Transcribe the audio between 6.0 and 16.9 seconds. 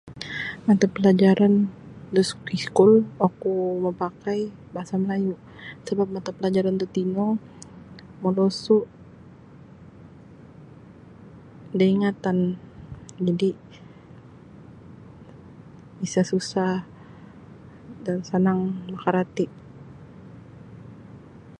mata pelajaran tatino molosu da ingatan jadi isa susah